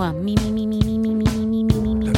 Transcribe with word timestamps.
one. 0.00 0.24
Me, 0.24 0.34
me, 0.36 0.50
me, 0.50 0.66
me, 0.66 0.80
me, 0.80 0.96
me, 0.96 1.14
me, 1.14 1.26
me, 1.26 1.44
me, 1.44 1.62
me, 1.62 1.94
me. 1.94 2.12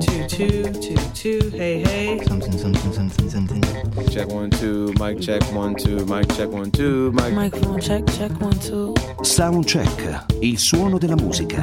Two, 0.00 0.26
two, 0.28 0.62
two, 0.84 0.96
two, 1.12 1.50
hey, 1.50 1.82
hey. 1.82 2.20
Something, 2.24 2.56
something, 2.56 2.92
something, 2.92 3.28
something. 3.28 3.62
Check 4.10 4.28
one, 4.28 4.50
two, 4.50 4.92
mic 5.00 5.20
check 5.20 5.42
one, 5.52 5.74
two, 5.74 6.04
mic 6.06 6.32
check 6.36 6.50
one, 6.50 6.70
two, 6.70 7.10
mic. 7.12 7.32
Microphone 7.32 7.80
check, 7.80 8.06
check 8.06 8.30
one, 8.40 8.56
two. 8.60 8.94
Soundcheck, 9.22 10.26
il 10.40 10.58
suono 10.58 10.98
della 10.98 11.16
musica. 11.16 11.60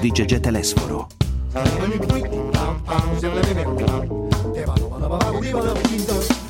Di 0.00 0.12
Gegè 0.12 0.38
Telesforo. 0.38 1.08
Turn 6.22 6.41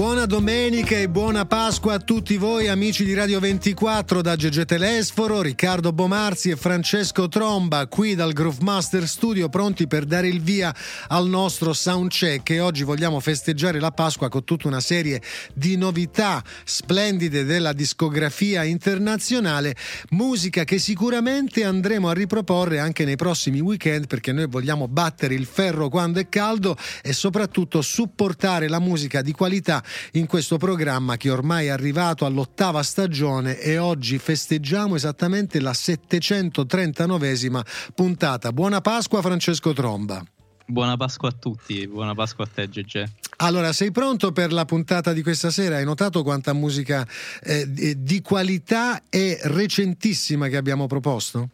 Buona 0.00 0.24
domenica 0.24 0.96
e 0.96 1.10
buona 1.10 1.44
Pasqua 1.44 1.92
a 1.92 1.98
tutti 1.98 2.38
voi 2.38 2.68
amici 2.68 3.04
di 3.04 3.12
Radio 3.12 3.38
24 3.38 4.22
da 4.22 4.34
Gegè 4.34 4.64
Telesforo, 4.64 5.42
Riccardo 5.42 5.92
Bomarzi 5.92 6.48
e 6.48 6.56
Francesco 6.56 7.28
Tromba 7.28 7.86
qui 7.86 8.14
dal 8.14 8.32
Groove 8.32 8.62
Master 8.62 9.06
Studio 9.06 9.50
pronti 9.50 9.86
per 9.86 10.06
dare 10.06 10.28
il 10.28 10.40
via 10.40 10.74
al 11.08 11.28
nostro 11.28 11.74
soundcheck 11.74 12.48
e 12.48 12.60
oggi 12.60 12.82
vogliamo 12.82 13.20
festeggiare 13.20 13.78
la 13.78 13.90
Pasqua 13.90 14.30
con 14.30 14.42
tutta 14.42 14.68
una 14.68 14.80
serie 14.80 15.20
di 15.52 15.76
novità 15.76 16.42
splendide 16.64 17.44
della 17.44 17.74
discografia 17.74 18.64
internazionale, 18.64 19.76
musica 20.12 20.64
che 20.64 20.78
sicuramente 20.78 21.62
andremo 21.62 22.08
a 22.08 22.14
riproporre 22.14 22.78
anche 22.78 23.04
nei 23.04 23.16
prossimi 23.16 23.60
weekend 23.60 24.06
perché 24.06 24.32
noi 24.32 24.46
vogliamo 24.48 24.88
battere 24.88 25.34
il 25.34 25.44
ferro 25.44 25.90
quando 25.90 26.20
è 26.20 26.28
caldo 26.30 26.74
e 27.02 27.12
soprattutto 27.12 27.82
supportare 27.82 28.66
la 28.66 28.78
musica 28.78 29.20
di 29.20 29.32
qualità 29.32 29.84
in 30.12 30.26
questo 30.26 30.56
programma 30.56 31.16
che 31.16 31.30
ormai 31.30 31.66
è 31.66 31.70
arrivato 31.70 32.24
all'ottava 32.24 32.82
stagione 32.82 33.58
e 33.58 33.78
oggi 33.78 34.18
festeggiamo 34.18 34.96
esattamente 34.96 35.60
la 35.60 35.72
739esima 35.72 37.60
puntata. 37.94 38.52
Buona 38.52 38.80
Pasqua 38.80 39.20
Francesco 39.22 39.72
Tromba. 39.72 40.24
Buona 40.66 40.96
Pasqua 40.96 41.30
a 41.30 41.32
tutti, 41.32 41.86
buona 41.88 42.14
Pasqua 42.14 42.44
a 42.44 42.48
te 42.52 42.68
Gegè. 42.68 43.04
Allora, 43.38 43.72
sei 43.72 43.90
pronto 43.90 44.32
per 44.32 44.52
la 44.52 44.64
puntata 44.64 45.12
di 45.12 45.22
questa 45.22 45.50
sera? 45.50 45.76
Hai 45.76 45.84
notato 45.84 46.22
quanta 46.22 46.52
musica 46.52 47.06
eh, 47.42 47.66
di 47.96 48.22
qualità 48.22 49.02
e 49.08 49.38
recentissima 49.42 50.48
che 50.48 50.56
abbiamo 50.56 50.86
proposto? 50.86 51.48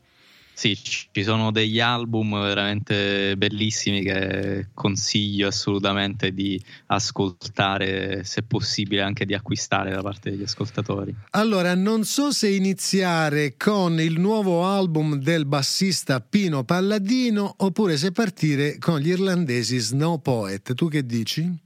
Sì, 0.58 0.74
ci 0.74 1.22
sono 1.22 1.50
degli 1.50 1.80
album 1.80 2.40
veramente 2.40 3.36
bellissimi 3.36 4.02
che 4.02 4.68
consiglio 4.72 5.48
assolutamente 5.48 6.32
di 6.32 6.58
ascoltare, 6.86 8.24
se 8.24 8.42
possibile 8.42 9.02
anche 9.02 9.26
di 9.26 9.34
acquistare 9.34 9.90
da 9.90 10.00
parte 10.00 10.30
degli 10.30 10.44
ascoltatori. 10.44 11.14
Allora, 11.32 11.74
non 11.74 12.04
so 12.04 12.30
se 12.30 12.48
iniziare 12.48 13.58
con 13.58 14.00
il 14.00 14.18
nuovo 14.18 14.64
album 14.64 15.16
del 15.16 15.44
bassista 15.44 16.20
Pino 16.20 16.64
Palladino 16.64 17.56
oppure 17.58 17.98
se 17.98 18.12
partire 18.12 18.78
con 18.78 18.98
gli 18.98 19.08
irlandesi 19.08 19.76
Snow 19.76 20.22
Poet. 20.22 20.72
Tu 20.72 20.88
che 20.88 21.04
dici? 21.04 21.64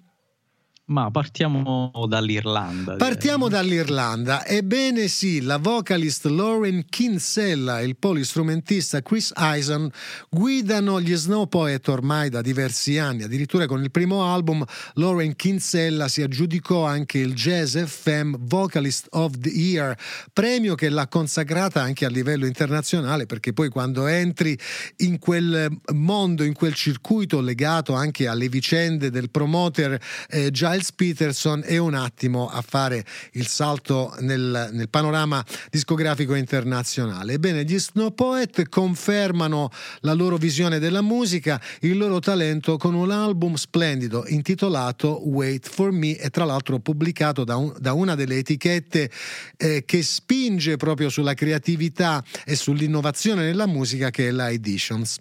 Ma 0.90 1.08
partiamo 1.12 1.92
dall'Irlanda. 2.08 2.94
direi. 2.94 2.96
Partiamo 2.96 3.48
dall'Irlanda. 3.48 4.44
Ebbene 4.44 5.06
sì, 5.06 5.40
la 5.40 5.56
vocalist 5.58 6.26
Lauren 6.26 6.84
Kinsella 6.88 7.78
e 7.78 7.84
il 7.84 7.96
polistrumentista 7.96 9.00
Chris 9.00 9.32
Eisen 9.36 9.88
guidano 10.28 11.00
gli 11.00 11.14
Snow 11.14 11.46
Poet 11.46 11.86
ormai 11.86 12.28
da 12.28 12.40
diversi 12.40 12.98
anni. 12.98 13.22
Addirittura 13.22 13.66
con 13.66 13.80
il 13.84 13.92
primo 13.92 14.24
album 14.24 14.64
Lauren 14.94 15.36
Kinsella 15.36 16.08
si 16.08 16.22
aggiudicò 16.22 16.84
anche 16.84 17.18
il 17.18 17.34
Jazz 17.34 17.78
FM 17.78 18.34
Vocalist 18.40 19.06
of 19.10 19.38
the 19.38 19.48
Year, 19.48 19.96
premio 20.32 20.74
che 20.74 20.88
l'ha 20.88 21.06
consacrata 21.06 21.80
anche 21.80 22.04
a 22.04 22.08
livello 22.08 22.46
internazionale 22.46 23.26
perché 23.26 23.52
poi 23.52 23.68
quando 23.68 24.08
entri 24.08 24.58
in 24.96 25.20
quel 25.20 25.70
mondo, 25.92 26.42
in 26.42 26.52
quel 26.52 26.74
circuito 26.74 27.40
legato 27.40 27.94
anche 27.94 28.26
alle 28.26 28.48
vicende 28.48 29.10
del 29.10 29.30
promoter 29.30 29.96
eh, 30.28 30.50
Giles 30.50 30.78
Peterson 30.94 31.62
è 31.64 31.76
un 31.76 31.94
attimo 31.94 32.48
a 32.48 32.62
fare 32.62 33.04
il 33.32 33.46
salto 33.46 34.14
nel, 34.20 34.70
nel 34.72 34.88
panorama 34.88 35.44
discografico 35.70 36.34
internazionale. 36.34 37.34
Ebbene, 37.34 37.64
gli 37.64 37.78
Snow 37.78 38.12
Poet 38.14 38.68
confermano 38.68 39.70
la 40.00 40.12
loro 40.12 40.36
visione 40.36 40.78
della 40.78 41.02
musica, 41.02 41.60
il 41.80 41.96
loro 41.96 42.18
talento 42.18 42.76
con 42.76 42.94
un 42.94 43.10
album 43.10 43.54
splendido 43.54 44.24
intitolato 44.26 45.28
Wait 45.28 45.68
for 45.68 45.92
Me 45.92 46.16
e 46.16 46.30
tra 46.30 46.44
l'altro 46.44 46.78
pubblicato 46.78 47.44
da, 47.44 47.56
un- 47.56 47.74
da 47.78 47.92
una 47.92 48.14
delle 48.14 48.38
etichette 48.38 49.10
eh, 49.56 49.84
che 49.84 50.02
spinge 50.02 50.76
proprio 50.76 51.08
sulla 51.08 51.34
creatività 51.34 52.24
e 52.44 52.56
sull'innovazione 52.56 53.44
nella 53.44 53.66
musica 53.66 54.10
che 54.10 54.28
è 54.28 54.30
la 54.30 54.50
Editions. 54.50 55.18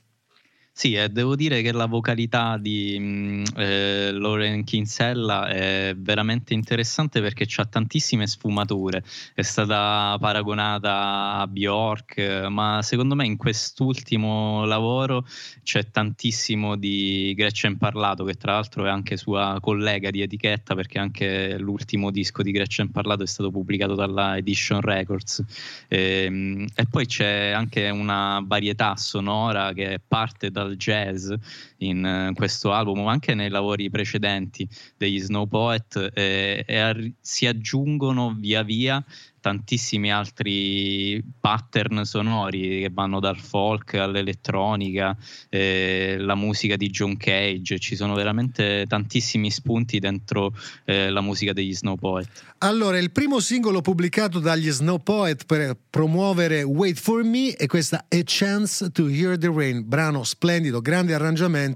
Sì, 0.79 0.93
e 0.93 1.09
devo 1.09 1.35
dire 1.35 1.61
che 1.61 1.73
la 1.73 1.87
vocalità 1.87 2.55
di 2.57 2.97
mh, 2.97 3.43
eh, 3.57 4.11
Lauren 4.13 4.63
Kinsella 4.63 5.49
è 5.49 5.93
veramente 5.97 6.53
interessante 6.53 7.19
perché 7.19 7.45
ha 7.57 7.65
tantissime 7.65 8.25
sfumature. 8.27 9.03
È 9.33 9.41
stata 9.41 10.15
paragonata 10.21 11.33
a 11.33 11.47
Bjork, 11.47 12.17
eh, 12.19 12.47
ma 12.47 12.79
secondo 12.81 13.13
me 13.15 13.25
in 13.25 13.35
quest'ultimo 13.35 14.63
lavoro 14.63 15.25
c'è 15.63 15.91
tantissimo 15.91 16.77
di 16.77 17.33
Gretchen 17.35 17.75
Parlato, 17.77 18.23
che 18.23 18.35
tra 18.35 18.53
l'altro 18.53 18.85
è 18.85 18.89
anche 18.89 19.17
sua 19.17 19.57
collega 19.59 20.09
di 20.11 20.21
etichetta 20.21 20.75
perché 20.75 20.97
anche 20.97 21.57
l'ultimo 21.57 22.09
disco 22.09 22.41
di 22.41 22.51
Gretchen 22.51 22.89
Parlato 22.89 23.23
è 23.23 23.27
stato 23.27 23.51
pubblicato 23.51 23.95
dalla 23.95 24.37
Edition 24.37 24.79
Records. 24.79 25.43
Ehm, 25.89 26.65
e 26.73 26.85
poi 26.89 27.05
c'è 27.05 27.49
anche 27.49 27.89
una 27.89 28.41
varietà 28.45 28.95
sonora 28.95 29.73
che 29.73 29.99
parte 30.07 30.49
dal 30.51 30.67
jazz 30.75 31.31
in 31.79 32.05
eh, 32.05 32.31
questo 32.33 32.71
album, 32.71 33.03
ma 33.03 33.11
anche 33.11 33.33
nei 33.33 33.49
lavori 33.49 33.89
precedenti 33.89 34.67
degli 34.97 35.19
Snow 35.19 35.47
Poet 35.47 36.11
eh, 36.13 36.63
e 36.65 36.77
arri- 36.77 37.13
si 37.19 37.45
aggiungono 37.45 38.35
via 38.37 38.63
via 38.63 39.03
tantissimi 39.39 40.11
altri 40.11 41.23
pattern 41.39 42.03
sonori 42.05 42.81
che 42.81 42.89
vanno 42.91 43.19
dal 43.19 43.39
folk 43.39 43.93
all'elettronica, 43.95 45.15
eh, 45.49 46.17
la 46.19 46.35
musica 46.35 46.75
di 46.75 46.89
John 46.89 47.17
Cage, 47.17 47.79
ci 47.79 47.95
sono 47.95 48.13
veramente 48.13 48.85
tantissimi 48.87 49.49
spunti 49.49 49.99
dentro 49.99 50.53
eh, 50.85 51.09
la 51.09 51.21
musica 51.21 51.53
degli 51.53 51.73
Snow 51.73 51.95
Poet. 51.95 52.27
Allora, 52.59 52.97
il 52.97 53.11
primo 53.11 53.39
singolo 53.39 53.81
pubblicato 53.81 54.39
dagli 54.39 54.69
Snow 54.69 55.01
Poet 55.01 55.45
per 55.45 55.77
promuovere 55.89 56.63
Wait 56.63 56.97
for 56.97 57.23
Me 57.23 57.53
è 57.53 57.65
questa 57.67 58.05
A 58.09 58.21
Chance 58.25 58.91
to 58.91 59.07
Hear 59.07 59.37
the 59.37 59.49
Rain, 59.49 59.87
brano 59.87 60.23
splendido, 60.23 60.81
grande 60.81 61.13
arrangiamento, 61.13 61.68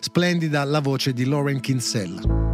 splendida 0.00 0.64
la 0.64 0.80
voce 0.80 1.12
di 1.12 1.24
Lauren 1.24 1.60
Kinsella. 1.60 2.47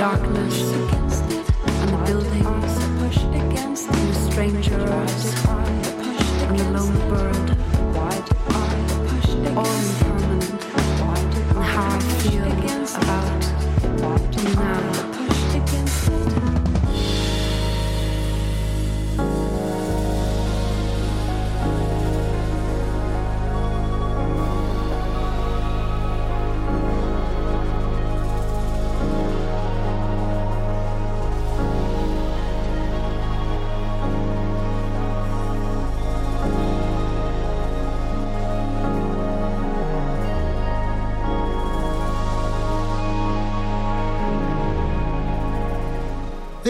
Darkness. 0.00 0.62
Against 0.72 1.24
it, 1.30 1.44
and 1.66 1.90
the 1.92 1.98
buildings 2.06 2.72
pushed 2.98 3.28
against 3.36 3.86
it, 3.86 3.96
and 3.96 4.08
the 4.08 4.30
strangers, 4.30 5.44
and 5.44 5.49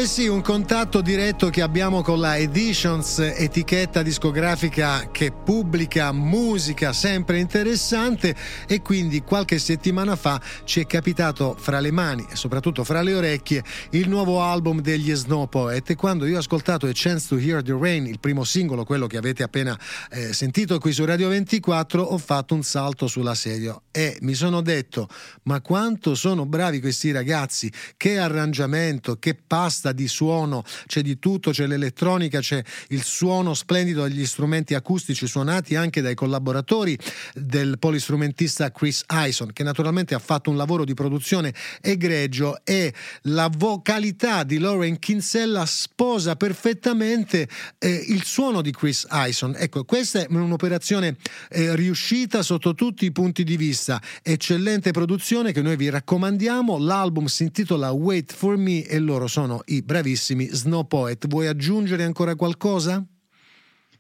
Eh 0.01 0.07
sì, 0.07 0.29
un 0.29 0.41
contatto 0.41 1.03
diretto 1.03 1.51
che 1.51 1.61
abbiamo 1.61 2.01
con 2.01 2.21
la 2.21 2.39
Editions, 2.39 3.19
etichetta 3.19 4.01
discografica 4.01 5.11
che 5.11 5.31
pubblica 5.31 6.11
musica 6.11 6.95
sempre 6.95 7.39
interessante 7.39 8.35
e 8.67 8.81
quindi 8.81 9.21
qualche 9.21 9.59
settimana 9.59 10.17
fa 10.17 10.41
ci 10.65 10.81
è 10.81 10.87
capitato 10.87 11.55
fra 11.55 11.81
le 11.81 11.91
mani 11.91 12.27
e 12.31 12.35
soprattutto 12.35 12.83
fra 12.83 13.03
le 13.03 13.13
orecchie 13.13 13.63
il 13.91 14.09
nuovo 14.09 14.41
album 14.41 14.81
degli 14.81 15.15
Snow 15.15 15.47
Poet. 15.51 15.91
E 15.91 15.97
quando 15.97 16.25
io 16.25 16.37
ho 16.37 16.39
ascoltato 16.39 16.87
A 16.87 16.93
Chance 16.95 17.29
to 17.29 17.37
Hear 17.39 17.63
the 17.63 17.77
Rain, 17.79 18.07
il 18.07 18.21
primo 18.21 18.43
singolo, 18.43 18.85
quello 18.85 19.07
che 19.07 19.19
avete 19.19 19.43
appena 19.43 19.79
eh, 20.11 20.33
sentito 20.33 20.79
qui 20.79 20.93
su 20.93 21.05
Radio 21.05 21.29
24, 21.29 22.03
ho 22.03 22.17
fatto 22.17 22.55
un 22.55 22.63
salto 22.63 23.07
sulla 23.07 23.35
sedia 23.35 23.79
e 23.91 24.17
mi 24.23 24.33
sono 24.33 24.63
detto 24.63 25.09
ma 25.43 25.61
quanto 25.61 26.15
sono 26.15 26.47
bravi 26.47 26.81
questi 26.81 27.13
ragazzi, 27.13 27.71
che 27.99 28.19
arrangiamento, 28.19 29.19
che 29.19 29.35
pasta 29.35 29.89
di 29.93 30.09
suono, 30.09 30.65
c'è 30.87 31.03
di 31.03 31.19
tutto, 31.19 31.51
c'è 31.51 31.67
l'elettronica, 31.67 32.41
c'è 32.41 32.63
il 32.89 33.03
suono 33.03 33.55
splendido 33.55 34.03
degli 34.03 34.27
strumenti 34.27 34.75
acustici 34.75 35.27
suonati 35.27 35.77
anche 35.77 36.01
dai 36.01 36.15
collaboratori 36.15 36.99
del 37.35 37.79
polistrumentista 37.79 38.71
Chris 38.71 39.05
Ison, 39.09 39.53
che 39.53 39.63
naturalmente 39.63 40.15
ha 40.15 40.19
fatto 40.19 40.51
un 40.51 40.57
lavoro 40.57 40.85
di 40.85 40.95
produzione 40.95 41.55
egregio 41.81 42.61
e 42.65 42.93
la 43.23 43.51
vocalità 43.55 44.45
di 44.45 44.59
Lauren 44.59 44.99
Kinsella 44.99 45.67
sposa 45.67 46.37
perfettamente 46.37 47.49
eh, 47.79 48.05
il 48.09 48.25
suono 48.25 48.63
di 48.63 48.73
Chris 48.73 49.07
Ison. 49.11 49.55
Ecco, 49.57 49.85
questa 49.85 50.21
è 50.21 50.27
un'operazione 50.29 51.17
eh, 51.51 51.75
riuscita 51.75 52.43
sotto 52.43 52.75
tutti 52.75 53.05
i 53.05 53.13
punti 53.13 53.45
di 53.45 53.57
vista, 53.57 54.01
eccellente 54.23 54.91
produzione 54.91 55.53
che 55.53 55.63
noi 55.63 55.77
vi 55.77 55.89
raccomandiamo. 55.91 56.79
L'album 56.79 57.27
si 57.27 57.43
intitola 57.45 57.91
Wait 57.91 58.33
for 58.33 58.57
Me 58.57 58.85
e 58.85 58.99
loro 58.99 59.27
sono 59.27 59.63
i 59.67 59.80
bravissimi 59.83 60.47
Snow 60.47 60.87
Poet. 60.87 61.27
Vuoi 61.29 61.47
aggiungere 61.47 62.05
ancora 62.05 62.35
qualcosa? 62.35 63.05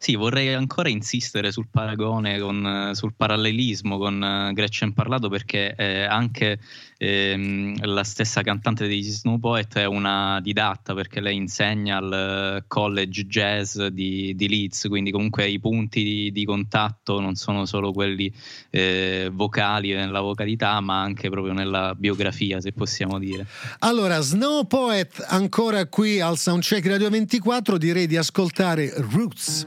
Sì, 0.02 0.14
vorrei 0.14 0.54
ancora 0.54 0.88
insistere 0.88 1.52
sul 1.52 1.68
paragone, 1.70 2.38
con, 2.38 2.92
sul 2.94 3.12
parallelismo 3.14 3.98
con 3.98 4.48
uh, 4.48 4.52
Gretchen 4.54 4.94
Parlato 4.94 5.28
perché 5.28 5.74
eh, 5.74 6.04
anche 6.04 6.58
ehm, 7.02 7.82
la 7.86 8.04
stessa 8.04 8.42
cantante 8.42 8.86
degli 8.86 9.02
Snow 9.02 9.38
Poet 9.38 9.74
è 9.76 9.86
una 9.86 10.38
didatta 10.42 10.92
perché 10.92 11.20
lei 11.20 11.36
insegna 11.36 11.96
al 11.96 12.12
eh, 12.58 12.64
college 12.66 13.26
jazz 13.26 13.80
di, 13.86 14.34
di 14.36 14.48
Leeds, 14.48 14.86
quindi 14.88 15.10
comunque 15.10 15.48
i 15.48 15.58
punti 15.58 16.02
di, 16.04 16.30
di 16.30 16.44
contatto 16.44 17.20
non 17.20 17.36
sono 17.36 17.64
solo 17.64 17.92
quelli 17.92 18.32
eh, 18.68 19.30
vocali 19.32 19.92
nella 19.94 20.20
vocalità, 20.20 20.78
ma 20.80 21.00
anche 21.00 21.30
proprio 21.30 21.54
nella 21.54 21.94
biografia, 21.96 22.60
se 22.60 22.72
possiamo 22.72 23.18
dire. 23.18 23.46
Allora, 23.78 24.20
Snow 24.20 24.66
Poet 24.66 25.24
ancora 25.28 25.86
qui 25.86 26.20
al 26.20 26.36
Soundcheck 26.36 26.86
Radio 26.86 27.08
24, 27.08 27.78
direi 27.78 28.06
di 28.06 28.18
ascoltare 28.18 28.92
Roots. 28.96 29.66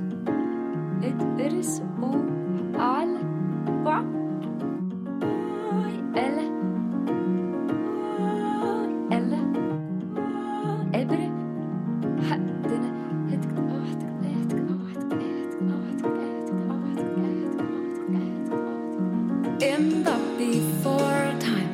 It, 1.02 1.16
it 1.40 1.93
In 10.94 11.08
the 20.04 20.18
before 20.38 21.34
time, 21.40 21.72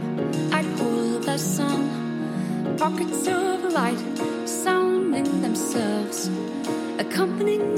I 0.53 0.63
pull 0.77 1.19
the 1.19 1.37
sun, 1.37 1.89
pockets 2.77 3.27
of 3.27 3.73
light 3.73 3.99
sounding 4.47 5.41
themselves, 5.41 6.29
accompanying 6.97 7.75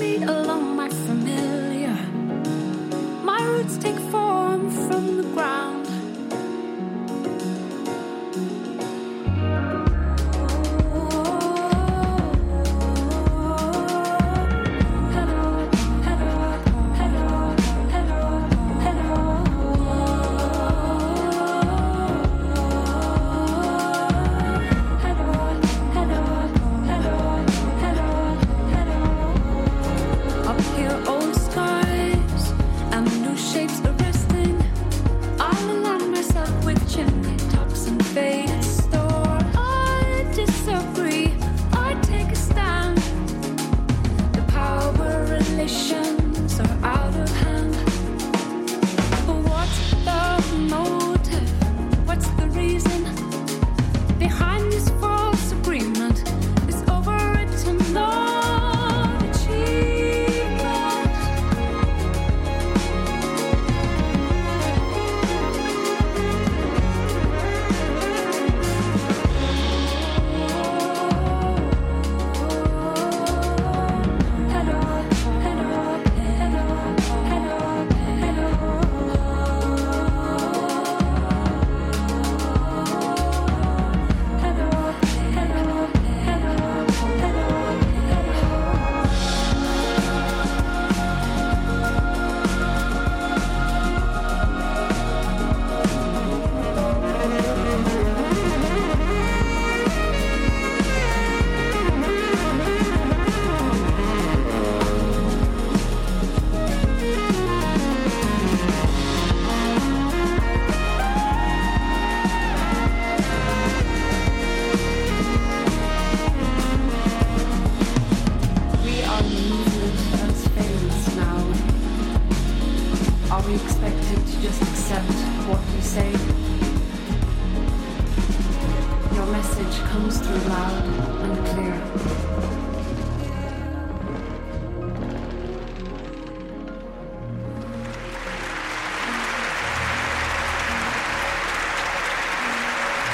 comes 129.91 130.19
through 130.19 130.48
loud 130.48 130.86
and 131.24 131.45
clear. 131.48 131.75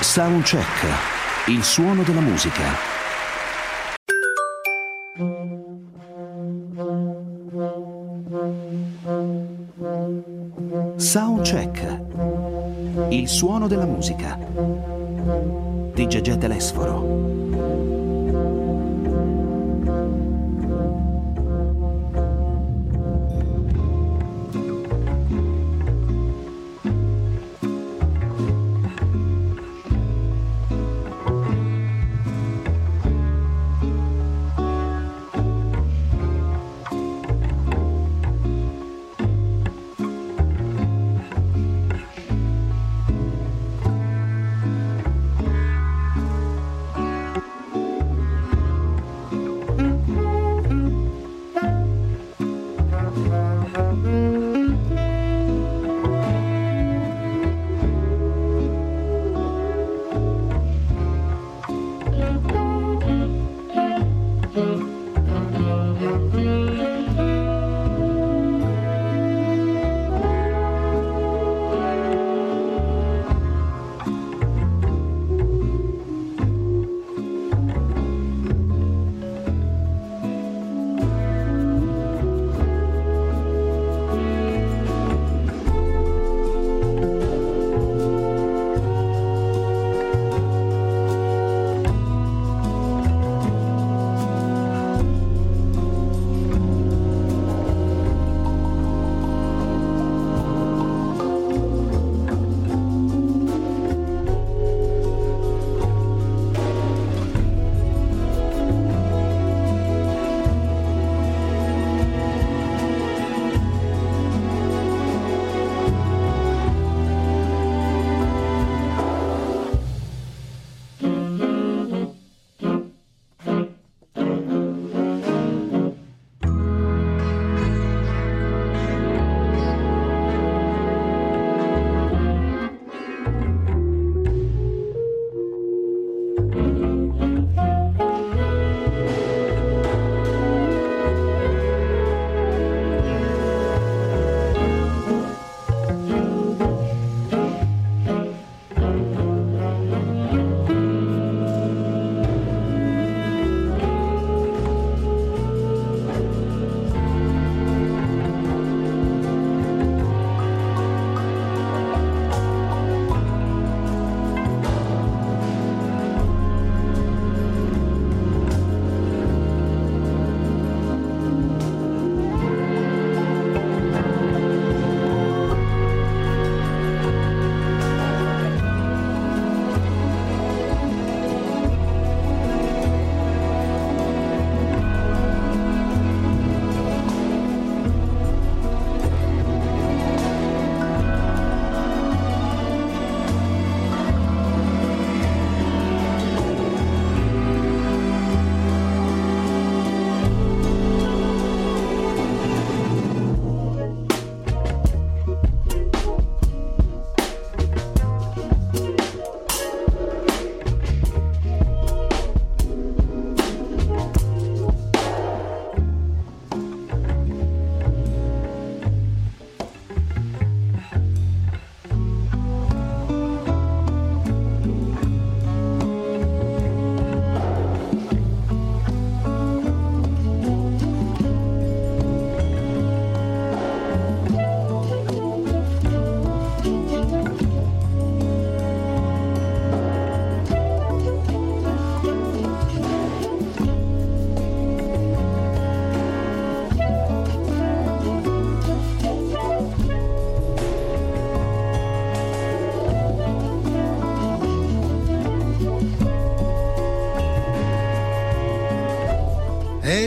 Soundcheck, 0.01 0.85
il 1.47 1.63
suono 1.63 2.03
della 2.03 2.21
musica. 2.21 2.63
Soundcheck, 10.95 12.01
il 13.09 13.27
suono 13.27 13.67
della 13.67 13.85
musica. 13.85 14.76
Di 15.97 16.05
Gegè 16.05 16.37
Telesforo. 16.37 17.26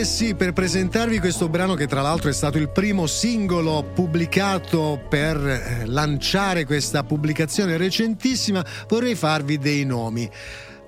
Sì, 0.03 0.35
per 0.35 0.51
presentarvi 0.51 1.19
questo 1.19 1.47
brano 1.47 1.75
che 1.75 1.85
tra 1.87 2.01
l'altro 2.01 2.29
è 2.29 2.33
stato 2.33 2.57
il 2.57 2.69
primo 2.69 3.05
singolo 3.05 3.83
pubblicato 3.83 4.99
per 5.07 5.37
eh, 5.37 5.85
lanciare 5.85 6.65
questa 6.65 7.03
pubblicazione 7.03 7.77
recentissima, 7.77 8.65
vorrei 8.87 9.15
farvi 9.15 9.57
dei 9.57 9.85
nomi. 9.85 10.29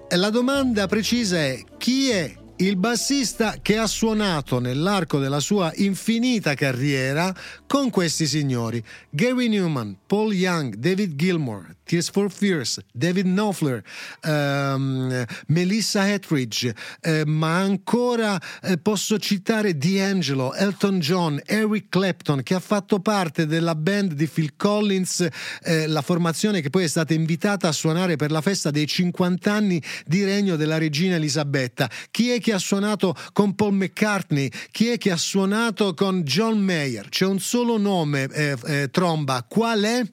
La 0.10 0.30
domanda 0.30 0.88
precisa 0.88 1.38
è 1.38 1.60
chi 1.78 2.10
è 2.10 2.34
il 2.66 2.78
bassista 2.78 3.58
che 3.62 3.78
ha 3.78 3.88
suonato 3.88 4.60
nell'arco 4.60 5.20
della 5.20 5.42
sua 5.42 5.72
infinita 5.76 6.54
carriera 6.54 7.36
con 7.68 7.90
questi 7.90 8.26
signori: 8.26 8.82
Gary 9.10 9.50
Newman, 9.50 9.98
Paul 10.08 10.34
Young, 10.34 10.76
David 10.76 11.16
Gilmour, 11.16 11.76
Tears 11.84 12.10
for 12.10 12.32
Fears, 12.32 12.80
David 12.92 13.26
Knopfler, 13.26 13.84
ehm, 14.22 15.26
Melissa 15.48 16.12
Etheridge, 16.12 16.74
eh, 17.02 17.26
ma 17.26 17.58
ancora 17.58 18.40
eh, 18.62 18.78
posso 18.78 19.20
citare 19.20 19.78
D'Angelo, 19.78 20.54
Elton 20.54 21.00
John, 21.00 21.42
Eric 21.46 21.90
Clapton, 21.90 22.44
che 22.44 22.54
ha 22.54 22.60
fatto 22.62 23.00
parte 23.00 23.46
della 23.46 23.76
band 23.76 24.14
di 24.14 24.28
Phil 24.28 24.56
Collins, 24.56 25.28
eh, 25.64 25.88
la 25.88 26.02
formazione 26.02 26.62
che 26.62 26.70
poi 26.70 26.86
è 26.86 26.88
stata 26.88 27.14
invitata 27.14 27.68
a 27.68 27.74
suonare 27.74 28.16
per 28.16 28.32
la 28.32 28.42
festa 28.42 28.72
dei 28.72 28.88
50 28.88 29.52
anni 29.52 29.82
di 30.06 30.24
regno 30.24 30.56
della 30.56 30.78
regina 30.78 31.16
Elisabetta. 31.16 31.90
Chi 32.10 32.30
è 32.30 32.40
che 32.40 32.53
ha 32.54 32.60
suonato 32.60 33.16
con 33.34 33.56
Paul 33.56 33.74
McCartney? 33.74 34.50
Chi 34.72 34.88
è 34.88 34.98
che 34.98 35.12
ha 35.12 35.18
suonato 35.18 35.94
con 35.94 36.22
John 36.24 36.60
Mayer? 36.60 37.10
C'è 37.10 37.26
un 37.26 37.40
solo 37.40 37.78
nome, 37.78 38.24
eh, 38.24 38.58
eh, 38.66 38.90
tromba. 38.90 39.46
Qual 39.48 39.82
è? 39.82 40.04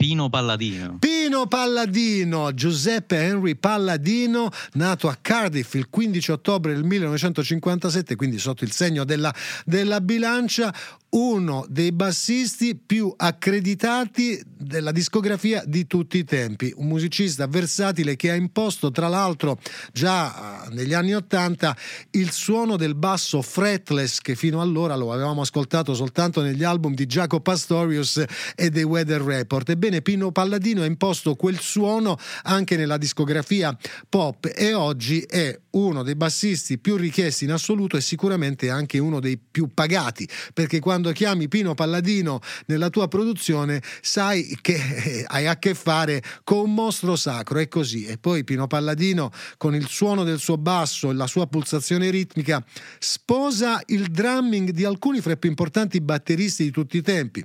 Pino 0.00 0.30
Palladino. 0.30 0.96
Pino 0.98 1.46
Palladino, 1.46 2.54
Giuseppe 2.54 3.18
Henry 3.18 3.54
Palladino, 3.54 4.48
nato 4.72 5.08
a 5.08 5.18
Cardiff 5.20 5.74
il 5.74 5.90
15 5.90 6.32
ottobre 6.32 6.72
del 6.72 6.84
1957, 6.84 8.16
quindi 8.16 8.38
sotto 8.38 8.64
il 8.64 8.72
segno 8.72 9.04
della, 9.04 9.30
della 9.66 10.00
bilancia, 10.00 10.74
uno 11.10 11.66
dei 11.68 11.92
bassisti 11.92 12.76
più 12.76 13.12
accreditati 13.16 14.40
della 14.46 14.92
discografia 14.92 15.62
di 15.66 15.86
tutti 15.86 16.18
i 16.18 16.24
tempi, 16.24 16.72
un 16.76 16.86
musicista 16.86 17.46
versatile 17.46 18.14
che 18.14 18.30
ha 18.30 18.34
imposto 18.34 18.90
tra 18.90 19.08
l'altro 19.08 19.58
già 19.92 20.66
eh, 20.66 20.74
negli 20.74 20.92
anni 20.92 21.14
Ottanta 21.14 21.76
il 22.10 22.30
suono 22.30 22.76
del 22.76 22.94
basso 22.94 23.42
fretless 23.42 24.20
che 24.20 24.34
fino 24.36 24.60
allora 24.60 24.94
lo 24.94 25.12
avevamo 25.12 25.40
ascoltato 25.40 25.94
soltanto 25.94 26.42
negli 26.42 26.62
album 26.62 26.94
di 26.94 27.06
Jaco 27.06 27.40
Pastorius 27.40 28.22
e 28.54 28.70
dei 28.70 28.84
Weather 28.84 29.22
Report. 29.22 29.68
Ebbene 29.70 30.02
Pino 30.02 30.30
Palladino 30.30 30.82
ha 30.82 30.86
imposto 30.86 31.34
quel 31.34 31.58
suono 31.58 32.18
anche 32.42 32.76
nella 32.76 32.98
discografia 32.98 33.76
pop 34.08 34.50
e 34.54 34.74
oggi 34.74 35.20
è 35.20 35.58
uno 35.70 36.02
dei 36.02 36.14
bassisti 36.14 36.78
più 36.78 36.96
richiesti 36.96 37.44
in 37.44 37.52
assoluto 37.52 37.96
e 37.96 38.00
sicuramente 38.00 38.70
anche 38.70 38.98
uno 38.98 39.20
dei 39.20 39.38
più 39.38 39.68
pagati 39.72 40.28
perché 40.52 40.80
quando 40.80 40.99
quando 41.00 41.12
chiami 41.12 41.48
Pino 41.48 41.74
Palladino 41.74 42.40
nella 42.66 42.90
tua 42.90 43.08
produzione 43.08 43.82
sai 44.02 44.58
che 44.60 45.24
hai 45.26 45.46
a 45.46 45.56
che 45.58 45.74
fare 45.74 46.22
con 46.44 46.58
un 46.58 46.74
mostro 46.74 47.16
sacro, 47.16 47.58
è 47.58 47.68
così. 47.68 48.04
E 48.04 48.18
poi 48.18 48.44
Pino 48.44 48.66
Palladino 48.66 49.32
con 49.56 49.74
il 49.74 49.88
suono 49.88 50.24
del 50.24 50.38
suo 50.38 50.58
basso 50.58 51.10
e 51.10 51.14
la 51.14 51.26
sua 51.26 51.46
pulsazione 51.46 52.10
ritmica 52.10 52.62
sposa 52.98 53.80
il 53.86 54.10
drumming 54.10 54.70
di 54.70 54.84
alcuni 54.84 55.20
fra 55.20 55.32
i 55.32 55.38
più 55.38 55.48
importanti 55.48 56.00
batteristi 56.00 56.64
di 56.64 56.70
tutti 56.70 56.98
i 56.98 57.02
tempi, 57.02 57.44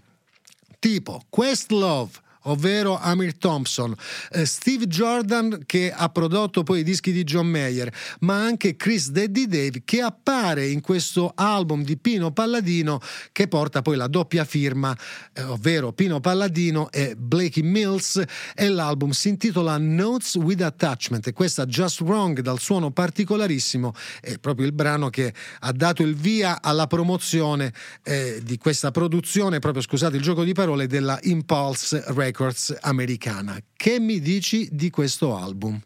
tipo 0.78 1.24
Questlove, 1.30 2.24
ovvero 2.46 2.98
Amir 3.00 3.38
Thompson, 3.38 3.96
eh, 4.32 4.46
Steve 4.46 4.88
Jordan 4.88 5.64
che 5.66 5.92
ha 5.92 6.10
prodotto 6.10 6.64
poi 6.64 6.80
i 6.80 6.84
dischi 6.84 7.12
di 7.12 7.24
John 7.24 7.48
Mayer, 7.48 7.94
ma 8.20 8.42
anche 8.42 8.76
Chris 8.76 9.10
Daddy 9.10 9.48
Dave 9.48 9.82
che 9.86 10.02
appare 10.02 10.68
in 10.68 10.82
questo 10.82 11.32
album 11.36 11.84
di 11.84 11.98
Pino 11.98 12.32
Palladino 12.32 13.00
che 13.32 13.48
porta 13.48 13.82
poi 13.82 13.96
la 13.96 14.08
doppia 14.08 14.46
firma, 14.46 14.96
eh, 15.34 15.44
ovvero 15.44 15.92
Pino 15.94 16.20
Palladino 16.20 16.92
e 16.92 17.16
Blakey 17.16 17.64
Mills 17.64 18.22
e 18.54 18.70
l'album 18.70 19.12
si 19.12 19.30
intitola 19.30 19.78
Notes 19.78 20.36
with 20.36 20.62
Attachment 20.62 21.28
e 21.28 21.34
questa 21.34 21.66
Just 21.66 22.02
Wrong 22.02 22.40
dal 22.42 22.60
suono 22.60 22.92
particolarissimo 22.92 23.94
è 24.22 24.38
proprio 24.38 24.66
il 24.66 24.74
brano 24.74 25.10
che 25.10 25.34
ha 25.60 25.72
dato 25.72 26.04
il 26.04 26.16
via 26.16 26.62
alla 26.62 26.88
promozione 26.88 27.74
eh, 28.04 28.40
di 28.44 28.58
questa 28.58 28.92
produzione, 28.92 29.60
proprio 29.60 29.82
scusate 29.82 30.16
il 30.18 30.22
gioco 30.22 30.44
di 30.44 30.54
parole, 30.54 30.88
della 30.88 31.18
Impulse 31.24 32.04
Records. 32.08 32.35
Records 32.36 32.78
americana. 32.82 33.58
Che 33.74 33.98
mi 33.98 34.20
dici 34.20 34.68
di 34.70 34.90
questo 34.90 35.38
album? 35.38 35.80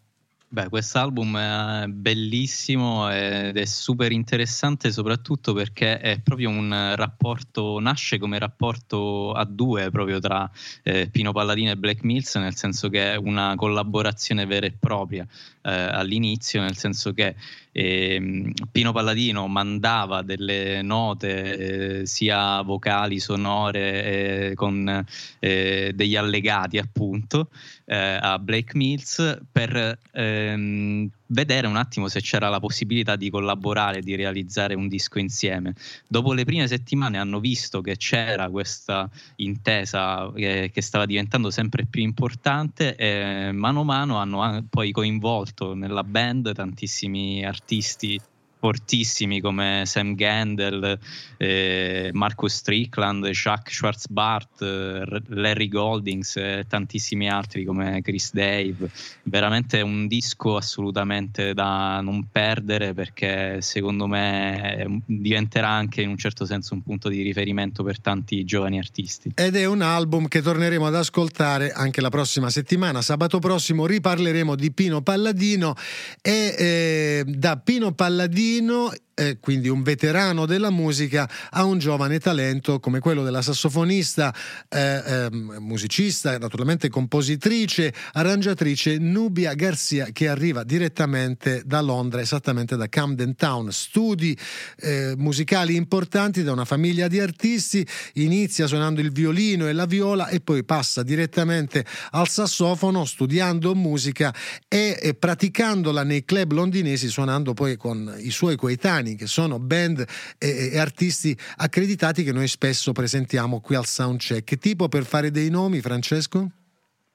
Beh, 0.52 0.68
quest'album 0.68 1.38
è 1.38 1.86
bellissimo 1.86 3.08
ed 3.12 3.56
è 3.56 3.66
super 3.66 4.12
interessante 4.12 4.92
soprattutto 4.92 5.54
perché 5.54 6.00
è 6.00 6.20
proprio 6.22 6.50
un 6.50 6.96
rapporto, 6.96 7.80
nasce 7.80 8.18
come 8.18 8.40
rapporto 8.40 9.32
a 9.34 9.46
due 9.46 9.92
proprio 9.92 10.18
tra 10.18 10.50
eh, 10.82 11.08
Pino 11.12 11.34
Palladino 11.34 11.70
e 11.70 11.78
Black 11.78 12.02
Mills, 12.02 12.34
nel 12.38 12.56
senso 12.56 12.90
che 12.90 13.14
è 13.14 13.16
una 13.16 13.54
collaborazione 13.56 14.48
vera 14.48 14.66
e 14.66 14.72
propria 14.72 15.28
eh, 15.62 15.72
all'inizio, 15.72 16.62
nel 16.62 16.78
senso 16.78 17.13
che 17.13 17.36
eh, 17.72 18.52
Pino 18.72 18.91
Palladino 18.91 19.48
mandava 19.48 20.22
delle 20.22 20.82
note 20.82 22.00
eh, 22.02 22.06
sia 22.06 22.62
vocali, 22.62 23.19
sonore, 23.19 24.50
eh, 24.50 24.56
con 24.56 25.06
eh, 25.39 25.91
degli 25.93 26.15
allegati 26.15 26.78
appunto 26.78 27.50
a 27.91 28.38
Blake 28.38 28.78
Mills 28.78 29.39
per 29.52 29.98
ehm, 30.12 31.10
vedere 31.30 31.65
un 31.65 31.76
attimo 31.76 32.08
se 32.08 32.22
c'era 32.22 32.48
la 32.48 32.60
possibilità 32.60 33.15
di 33.15 33.32
collaborare, 33.32 34.02
di 34.02 34.13
realizzare 34.13 34.76
un 34.76 34.88
disco 34.88 35.17
insieme. 35.17 35.74
Dopo 36.08 36.34
le 36.34 36.45
prime 36.45 36.67
settimane 36.67 37.17
hanno 37.17 37.39
visto 37.39 37.82
che 37.82 37.98
c'era 37.98 38.48
questa 38.52 39.10
intesa 39.38 40.32
che, 40.36 40.69
che 40.72 40.82
stava 40.84 41.08
diventando 41.08 41.50
sempre 41.50 41.88
più 41.88 42.04
importante 42.04 42.95
e 42.95 43.52
mano 43.54 43.82
a 43.82 43.86
mano 43.86 44.17
hanno 44.19 44.63
poi 44.69 44.91
coinvolto 44.91 45.49
nella 45.74 46.04
band 46.04 46.54
tantissimi 46.54 47.44
artisti 47.44 48.20
fortissimi 48.60 49.39
come 49.39 49.84
Sam 49.86 50.15
Gendel, 50.15 51.00
eh, 51.38 52.10
Marcus 52.12 52.56
Strickland, 52.56 53.26
Jacques 53.30 53.74
Schwarzbart, 53.74 54.62
eh, 54.62 55.22
Larry 55.28 55.69
Goldings 55.69 56.36
e 56.36 56.65
tantissimi 56.67 57.30
altri 57.30 57.63
come 57.63 58.02
Chris 58.02 58.34
Dave. 58.34 58.89
Veramente 59.24 59.80
un 59.80 60.08
disco 60.08 60.58
assolutamente 60.58 61.54
da 61.54 62.02
non 62.02 62.28
perdere 62.30 62.93
perché 62.93 63.62
secondo 63.62 64.08
me 64.08 65.02
diventerà 65.06 65.69
anche 65.69 66.02
in 66.02 66.10
un 66.10 66.17
certo 66.17 66.45
senso 66.45 66.74
un 66.74 66.84
punto 66.84 67.08
di 67.08 67.22
riferimento 67.22 67.82
per 67.84 68.02
tanti 68.02 68.43
giovani 68.43 68.78
artisti. 68.78 69.32
Ed 69.36 69.56
è 69.56 69.65
un 69.65 69.82
album 69.82 70.28
che 70.28 70.41
torneremo 70.41 70.86
ad 70.86 70.95
ascoltare 70.95 71.72
anche 71.72 72.02
la 72.02 72.10
prossima 72.10 72.50
settimana. 72.50 73.02
Sabato 73.02 73.39
prossimo 73.39 73.86
riparleremo 73.86 74.56
di 74.56 74.72
Pino 74.74 75.02
Palladino 75.02 75.76
e 76.22 76.56
eh, 76.58 77.24
da 77.26 77.56
Pino 77.56 77.93
Palladino 77.93 78.48
chino 78.50 78.92
eh, 79.19 79.38
quindi 79.39 79.67
un 79.67 79.84
veterano 79.84 80.45
della 80.45 80.69
musica, 80.69 81.29
a 81.51 81.65
un 81.65 81.77
giovane 81.77 82.19
talento 82.19 82.79
come 82.79 82.99
quello 82.99 83.21
della 83.21 83.41
sassofonista, 83.41 84.34
eh, 84.69 84.79
eh, 84.79 85.29
musicista, 85.60 86.38
naturalmente 86.38 86.88
compositrice, 86.88 87.93
arrangiatrice 88.13 88.97
Nubia 88.97 89.53
Garcia 89.55 90.08
che 90.13 90.29
arriva 90.29 90.63
direttamente 90.63 91.63
da 91.65 91.82
Londra, 91.82 92.21
esattamente 92.21 92.77
da 92.77 92.88
Camden 92.88 93.36
Town. 93.36 93.71
Studi 93.73 94.38
eh, 94.77 95.15
musicali 95.17 95.75
importanti 95.75 96.41
da 96.41 96.53
una 96.53 96.65
famiglia 96.65 97.10
di 97.10 97.19
artisti, 97.19 97.86
inizia 98.13 98.67
suonando 98.67 99.01
il 99.01 99.12
violino 99.12 99.67
e 99.67 99.73
la 99.73 99.86
viola 99.86 100.29
e 100.29 100.39
poi 100.39 100.63
passa 100.63 101.03
direttamente 101.03 101.86
al 102.12 102.29
sassofono 102.29 103.03
studiando 103.03 103.75
musica 103.75 104.34
e 104.67 105.15
praticandola 105.17 106.03
nei 106.03 106.23
club 106.23 106.53
londinesi 106.53 107.10
suonando 107.10 107.53
poi 107.53 107.75
con 107.75 108.15
i 108.19 108.32
suoi 108.32 108.55
coetanei 108.55 109.09
italiani 109.10 109.15
che 109.15 109.28
sono 109.28 109.60
band 109.60 110.06
e, 110.38 110.69
e 110.74 110.78
artisti 110.78 111.38
accreditati 111.58 112.24
che 112.24 112.32
noi 112.32 112.48
spesso 112.48 112.91
presentiamo 112.91 113.60
qui 113.60 113.76
al 113.76 113.86
Soundcheck. 113.86 114.58
Tipo 114.58 114.88
per 114.88 115.06
fare 115.06 115.32
dei 115.32 115.50
nomi, 115.50 115.82
Francesco? 115.82 116.52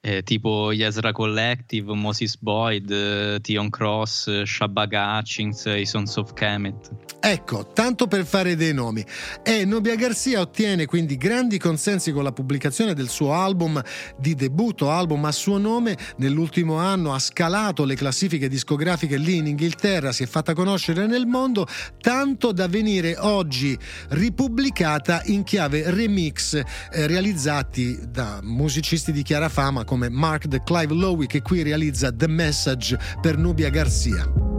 Eh, 0.05 0.21
tipo 0.21 0.71
gli 0.71 0.83
Ezra 0.83 1.11
Collective, 1.11 1.95
Moses 1.95 2.37
Boyd, 2.37 2.91
eh, 2.91 3.39
Tion 3.41 3.71
Cross, 3.71 4.27
eh, 4.27 4.45
Shabba 4.45 4.85
Hutchins, 4.87 5.65
i 5.65 5.83
Sons 5.83 6.15
of 6.17 6.33
Kemet. 6.33 6.91
Ecco, 7.19 7.71
tanto 7.73 8.05
per 8.05 8.23
fare 8.23 8.55
dei 8.55 8.71
nomi. 8.71 9.03
E 9.41 9.65
Nubia 9.65 9.95
Garcia 9.95 10.41
ottiene 10.41 10.85
quindi 10.85 11.17
grandi 11.17 11.57
consensi 11.57 12.11
con 12.11 12.23
la 12.23 12.31
pubblicazione 12.31 12.93
del 12.93 13.09
suo 13.09 13.33
album 13.33 13.81
di 14.15 14.35
debutto, 14.35 14.91
album 14.91 15.25
a 15.25 15.31
suo 15.31 15.57
nome. 15.57 15.97
Nell'ultimo 16.17 16.75
anno 16.75 17.11
ha 17.11 17.17
scalato 17.17 17.83
le 17.83 17.95
classifiche 17.95 18.47
discografiche 18.47 19.17
lì 19.17 19.37
in 19.37 19.47
Inghilterra, 19.47 20.11
si 20.11 20.21
è 20.21 20.27
fatta 20.27 20.53
conoscere 20.53 21.07
nel 21.07 21.25
mondo, 21.25 21.65
tanto 21.99 22.51
da 22.51 22.67
venire 22.67 23.15
oggi 23.17 23.75
ripubblicata 24.09 25.23
in 25.25 25.41
chiave 25.41 25.89
remix 25.89 26.53
eh, 26.53 27.07
realizzati 27.07 27.97
da 28.07 28.39
musicisti 28.43 29.11
di 29.11 29.23
chiara 29.23 29.49
fama 29.49 29.83
come 29.95 30.09
Mark 30.09 30.47
the 30.49 30.61
Clive 30.61 30.93
Lowy 30.93 31.25
che 31.25 31.41
qui 31.41 31.63
realizza 31.63 32.11
The 32.11 32.27
Message 32.27 32.97
per 33.21 33.37
Nubia 33.37 33.69
Garcia. 33.69 34.54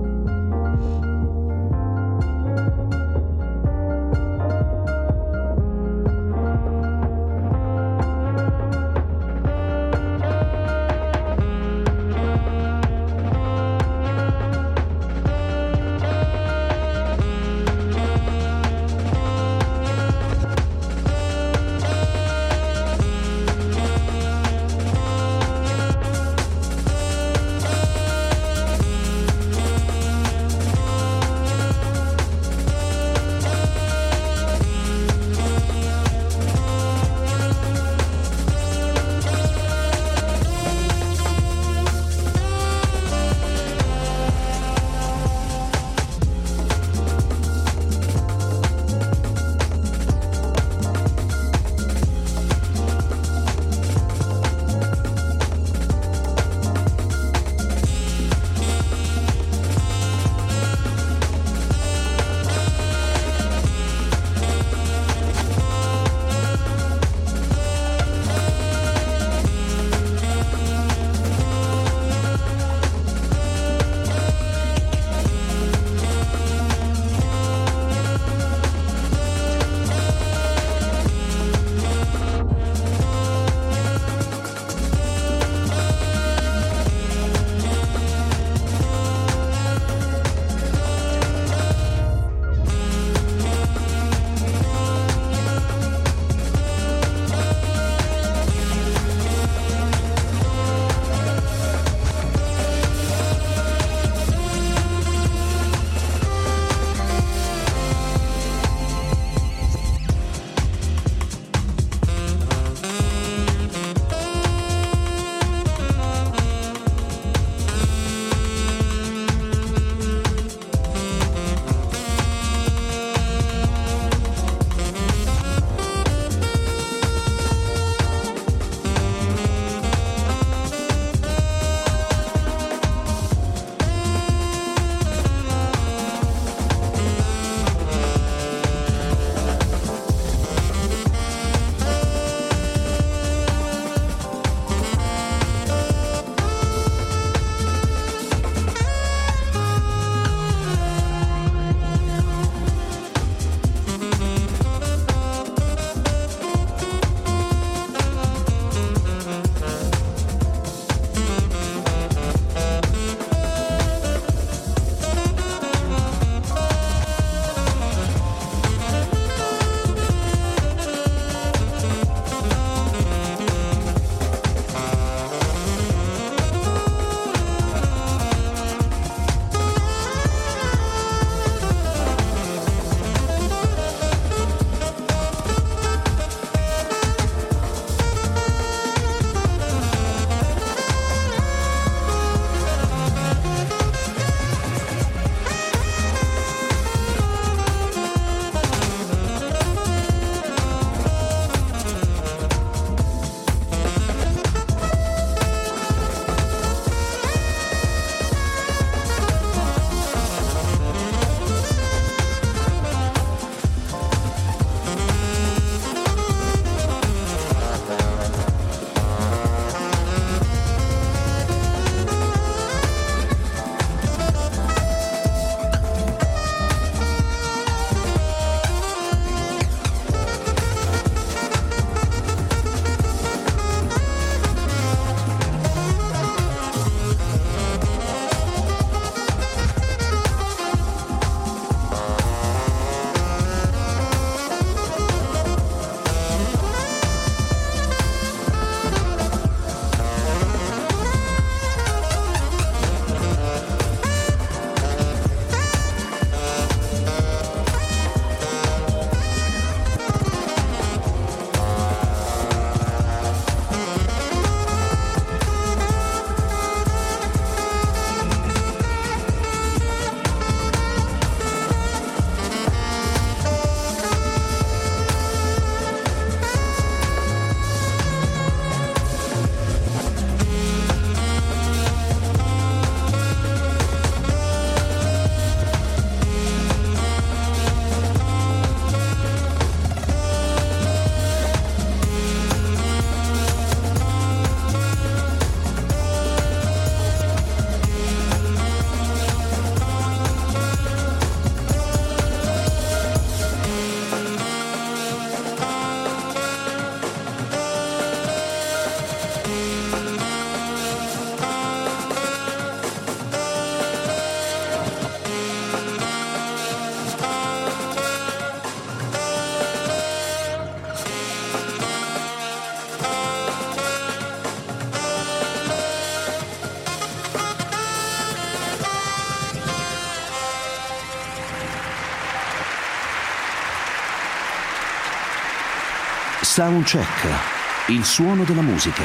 Soundcheck, 336.59 337.89
il 337.89 338.03
suono 338.03 338.43
della 338.45 338.63
musica. 338.63 339.05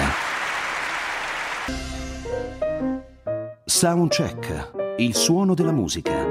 Soundcheck, 3.65 4.95
il 4.99 5.13
suono 5.13 5.53
della 5.53 5.73
musica. 5.73 6.25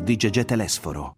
Di 0.00 0.16
Gegè 0.16 0.46
Telesforo. 0.46 1.16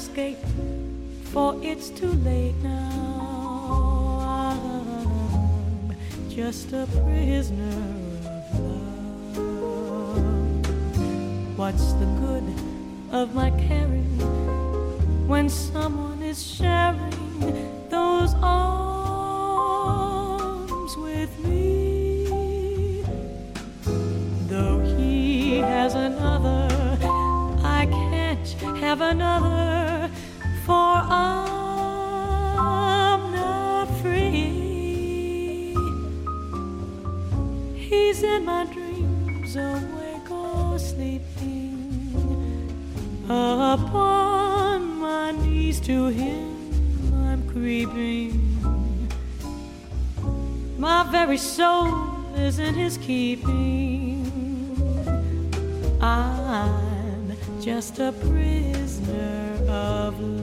Escape, 0.00 0.38
for 1.24 1.54
it's 1.62 1.90
too 1.90 2.12
late 2.24 2.54
now. 2.62 4.18
I'm 4.22 5.94
just 6.30 6.72
a 6.72 6.86
prisoner 6.86 7.68
of 8.24 8.60
love. 8.60 9.38
What's 11.58 11.92
the 12.00 12.06
good 12.24 12.46
of 13.12 13.34
my 13.34 13.50
caring 13.50 14.16
when 15.28 15.50
someone 15.50 16.22
is 16.22 16.42
sharing 16.42 17.69
my 38.44 38.64
dreams, 38.66 39.56
awake 39.56 40.30
or 40.30 40.78
sleeping. 40.78 41.76
Upon 43.28 44.98
my 44.98 45.32
knees 45.32 45.80
to 45.80 46.06
him, 46.08 47.14
I'm 47.26 47.48
creeping. 47.48 48.58
My 50.78 51.04
very 51.10 51.38
soul 51.38 52.24
is 52.34 52.58
in 52.58 52.74
his 52.74 52.96
keeping. 52.98 54.26
I'm 56.00 57.36
just 57.60 57.98
a 57.98 58.12
prisoner 58.12 59.58
of 59.68 60.18
love. 60.20 60.39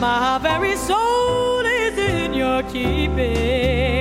My 0.00 0.38
very 0.38 0.76
soul 0.76 1.66
is 1.66 1.98
in 1.98 2.32
your 2.32 2.62
keeping. 2.62 3.97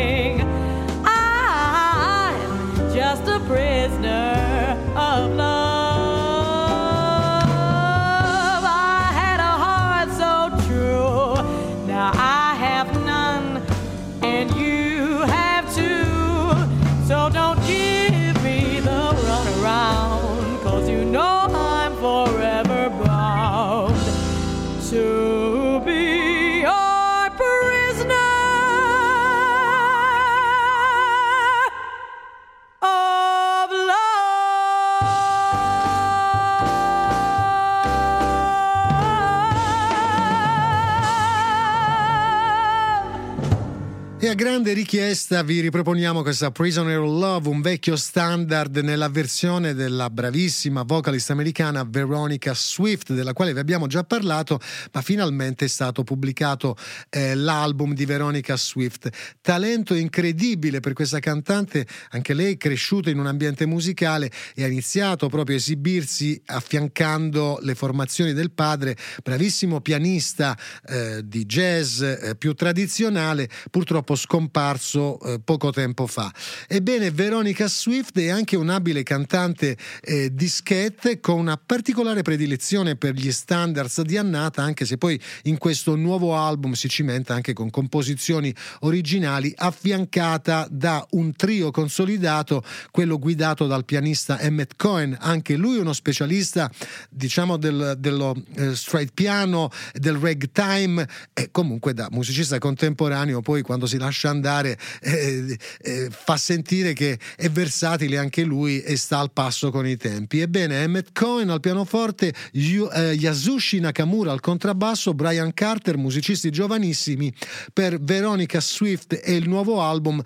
Grande 44.38 44.74
richiesta 44.74 45.42
vi 45.42 45.62
riproponiamo 45.62 46.22
questa 46.22 46.52
Prisoner 46.52 47.00
of 47.00 47.20
Love, 47.20 47.50
un 47.50 47.60
vecchio 47.60 47.96
standard 47.96 48.78
nella 48.78 49.10
versione 49.10 49.74
della 49.74 50.12
bravissima 50.12 50.84
vocalist 50.84 51.32
americana 51.32 51.84
Veronica 51.84 52.54
Swift, 52.54 53.14
della 53.14 53.34
quale 53.34 53.52
vi 53.52 53.58
abbiamo 53.58 53.88
già 53.88 54.04
parlato, 54.04 54.60
ma 54.92 55.02
finalmente 55.02 55.66
è 55.66 55.68
stato 55.68 56.04
pubblicato 56.04 56.78
eh, 57.10 57.34
l'album 57.34 57.96
di 57.96 58.06
Veronica 58.06 58.56
Swift. 58.58 59.10
Talento 59.42 59.96
incredibile 59.96 60.82
per 60.82 60.94
questa 60.94 61.18
cantante, 61.18 61.88
anche 62.12 62.36
lei 62.36 62.58
cresciuta 62.58 63.10
in 63.10 63.18
un 63.18 63.26
ambiente 63.26 63.66
musicale 63.66 64.30
e 64.54 64.64
ha 64.64 64.68
iniziato 64.68 65.30
proprio 65.30 65.56
a 65.56 65.58
esibirsi 65.58 66.40
affiancando 66.46 67.58
le 67.64 67.74
formazioni 67.74 68.34
del 68.34 68.52
padre, 68.52 68.96
bravissimo 69.24 69.82
pianista 69.82 70.56
eh, 70.86 71.22
di 71.26 71.44
jazz 71.48 72.02
eh, 72.02 72.36
più 72.38 72.54
tradizionale, 72.54 73.50
purtroppo 73.72 74.14
scomparso 74.28 75.20
eh, 75.22 75.40
poco 75.40 75.72
tempo 75.72 76.06
fa. 76.06 76.32
Ebbene, 76.68 77.12
Veronica 77.12 77.68
Swift 77.68 78.20
è 78.20 78.28
anche 78.28 78.58
un'abile 78.58 79.04
cantante 79.04 79.78
eh, 80.02 80.34
dischette 80.34 81.22
con 81.22 81.40
una 81.40 81.56
particolare 81.58 82.24
predilezione 82.24 82.98
per 82.98 83.14
gli 83.14 83.32
standards 83.32 84.02
di 84.02 84.18
annata, 84.18 84.62
anche 84.62 84.86
se 84.86 84.98
poi 84.98 85.20
in 85.44 85.58
questo 85.58 85.96
nuovo 85.96 86.36
album 86.36 86.74
si 86.74 86.90
cimenta 86.90 87.34
anche 87.34 87.54
con 87.54 87.70
composizioni 87.70 88.54
originali, 88.82 89.54
affiancata 89.56 90.68
da 90.70 91.06
un 91.12 91.34
trio 91.34 91.72
consolidato, 91.72 92.64
quello 92.92 93.18
guidato 93.18 93.66
dal 93.66 93.86
pianista 93.86 94.40
Emmett 94.42 94.74
Cohen, 94.76 95.16
anche 95.20 95.56
lui 95.56 95.78
uno 95.78 95.94
specialista, 95.94 96.70
diciamo, 97.10 97.56
del, 97.56 97.96
dello 97.98 98.36
eh, 98.56 98.76
straight 98.76 99.14
piano, 99.14 99.70
del 99.94 100.16
ragtime 100.16 101.08
e 101.34 101.50
comunque 101.52 101.94
da 101.94 102.10
musicista 102.12 102.58
contemporaneo 102.58 103.42
poi 103.42 103.62
quando 103.62 103.86
si 103.86 103.98
lascia 103.98 104.17
andare 104.26 104.78
eh, 105.02 105.58
eh, 105.82 106.10
fa 106.10 106.38
sentire 106.38 106.94
che 106.94 107.20
è 107.36 107.50
versatile 107.50 108.18
anche 108.18 108.44
lui 108.44 108.82
e 108.82 108.98
sta 108.98 109.20
al 109.20 109.32
passo 109.32 109.70
con 109.70 109.86
i 109.86 109.98
tempi. 109.98 110.40
Ebbene, 110.40 110.82
Emmett 110.82 111.10
Cohen 111.14 111.50
al 111.50 111.60
pianoforte, 111.60 112.34
Yu, 112.54 112.90
eh, 112.92 113.14
Yasushi 113.14 113.80
Nakamura 113.80 114.32
al 114.32 114.40
contrabbasso, 114.40 115.14
Brian 115.14 115.54
Carter, 115.54 115.98
musicisti 115.98 116.50
giovanissimi 116.50 117.32
per 117.72 118.00
Veronica 118.02 118.60
Swift 118.60 119.20
e 119.24 119.36
il 119.36 119.48
nuovo 119.48 119.82
album. 119.82 120.22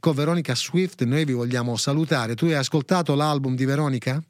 con 0.00 0.14
Veronica 0.14 0.54
Swift 0.54 1.04
noi 1.04 1.24
vi 1.24 1.32
vogliamo 1.32 1.76
salutare. 1.76 2.34
Tu 2.34 2.46
hai 2.46 2.54
ascoltato 2.54 3.14
l'album 3.14 3.54
di 3.54 3.64
Veronica? 3.64 4.22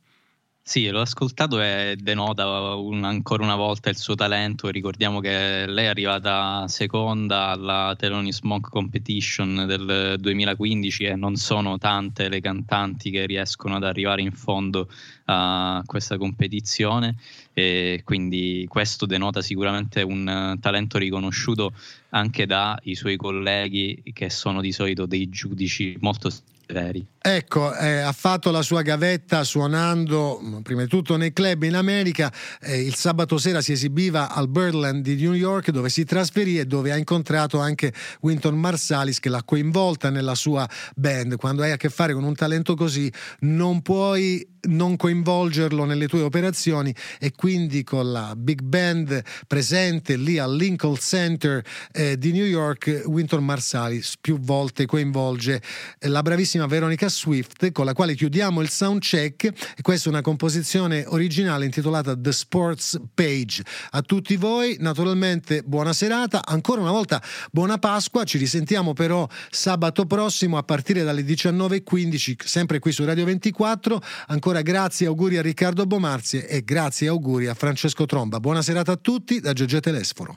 Sì, 0.66 0.88
l'ho 0.88 1.02
ascoltato 1.02 1.60
e 1.60 1.94
denota 2.00 2.74
un, 2.74 3.04
ancora 3.04 3.44
una 3.44 3.54
volta 3.54 3.90
il 3.90 3.98
suo 3.98 4.14
talento. 4.14 4.70
Ricordiamo 4.70 5.20
che 5.20 5.66
lei 5.66 5.84
è 5.84 5.88
arrivata 5.88 6.66
seconda 6.68 7.48
alla 7.48 7.94
Thelonious 7.98 8.40
Monk 8.40 8.70
Competition 8.70 9.66
del 9.66 10.16
2015 10.18 11.04
e 11.04 11.16
non 11.16 11.36
sono 11.36 11.76
tante 11.76 12.30
le 12.30 12.40
cantanti 12.40 13.10
che 13.10 13.26
riescono 13.26 13.76
ad 13.76 13.84
arrivare 13.84 14.22
in 14.22 14.32
fondo 14.32 14.88
a 15.26 15.82
questa 15.84 16.16
competizione 16.16 17.16
e 17.52 18.00
quindi 18.02 18.64
questo 18.66 19.04
denota 19.04 19.42
sicuramente 19.42 20.00
un 20.00 20.56
talento 20.62 20.96
riconosciuto 20.96 21.74
anche 22.10 22.46
dai 22.46 22.94
suoi 22.94 23.16
colleghi 23.18 24.02
che 24.14 24.30
sono 24.30 24.62
di 24.62 24.72
solito 24.72 25.04
dei 25.04 25.28
giudici 25.28 25.94
molto 26.00 26.30
severi. 26.66 27.06
Ecco, 27.18 27.74
eh, 27.74 27.98
ha 28.00 28.12
fatto 28.12 28.50
la 28.50 28.62
sua 28.62 28.82
gavetta 28.82 29.44
suonando 29.44 30.40
mm, 30.42 30.60
prima 30.60 30.82
di 30.82 30.88
tutto 30.88 31.16
nei 31.16 31.32
club 31.32 31.62
in 31.62 31.74
America. 31.74 32.32
Eh, 32.60 32.82
il 32.82 32.94
sabato 32.94 33.38
sera 33.38 33.60
si 33.60 33.72
esibiva 33.72 34.30
al 34.30 34.48
Birdland 34.48 35.02
di 35.02 35.16
New 35.16 35.32
York 35.32 35.70
dove 35.70 35.88
si 35.88 36.04
trasferì 36.04 36.58
e 36.58 36.66
dove 36.66 36.92
ha 36.92 36.96
incontrato 36.96 37.60
anche 37.60 37.92
Winton 38.20 38.58
Marsalis 38.58 39.20
che 39.20 39.28
l'ha 39.28 39.42
coinvolta 39.42 40.10
nella 40.10 40.34
sua 40.34 40.68
band. 40.94 41.36
Quando 41.36 41.62
hai 41.62 41.72
a 41.72 41.76
che 41.76 41.88
fare 41.88 42.12
con 42.12 42.24
un 42.24 42.34
talento 42.34 42.74
così 42.74 43.10
non 43.40 43.82
puoi 43.82 44.53
non 44.66 44.96
coinvolgerlo 44.96 45.84
nelle 45.84 46.08
tue 46.08 46.22
operazioni 46.22 46.94
e 47.18 47.32
quindi 47.34 47.82
con 47.84 48.12
la 48.12 48.34
big 48.36 48.62
band 48.62 49.22
presente 49.46 50.16
lì 50.16 50.38
al 50.38 50.56
Lincoln 50.56 50.96
Center 50.96 51.64
eh, 51.92 52.18
di 52.18 52.32
New 52.32 52.44
York 52.44 53.02
Winton 53.06 53.44
Marsalis 53.44 54.14
più 54.20 54.38
volte 54.38 54.86
coinvolge 54.86 55.62
la 56.00 56.22
bravissima 56.22 56.66
Veronica 56.66 57.08
Swift 57.08 57.72
con 57.72 57.84
la 57.84 57.92
quale 57.92 58.14
chiudiamo 58.14 58.60
il 58.60 58.70
sound 58.70 59.00
check. 59.00 59.80
Questa 59.80 60.08
è 60.08 60.12
una 60.12 60.22
composizione 60.22 61.04
originale 61.06 61.64
intitolata 61.64 62.16
The 62.16 62.32
Sports 62.32 63.00
Page. 63.12 63.62
A 63.90 64.02
tutti 64.02 64.36
voi 64.36 64.76
naturalmente 64.80 65.62
buona 65.62 65.92
serata, 65.92 66.44
ancora 66.44 66.80
una 66.80 66.90
volta 66.90 67.22
buona 67.50 67.78
Pasqua, 67.78 68.24
ci 68.24 68.38
risentiamo 68.38 68.92
però 68.92 69.26
sabato 69.50 70.06
prossimo 70.06 70.56
a 70.56 70.62
partire 70.62 71.02
dalle 71.02 71.22
19.15 71.22 72.34
sempre 72.44 72.78
qui 72.78 72.92
su 72.92 73.04
Radio 73.04 73.24
24, 73.24 74.00
ancora 74.28 74.53
grazie 74.62 75.06
e 75.06 75.08
auguri 75.08 75.38
a 75.38 75.42
Riccardo 75.42 75.86
Bomarzi 75.86 76.40
e 76.40 76.62
grazie 76.62 77.06
e 77.06 77.10
auguri 77.10 77.46
a 77.46 77.54
Francesco 77.54 78.06
Tromba. 78.06 78.40
Buona 78.40 78.62
serata 78.62 78.92
a 78.92 78.96
tutti 78.96 79.40
da 79.40 79.52
Giorgio 79.52 79.80
Telesforo. 79.80 80.36